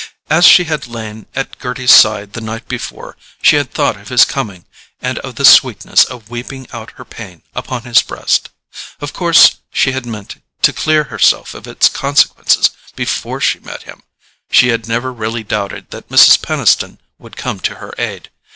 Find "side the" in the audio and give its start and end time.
1.93-2.41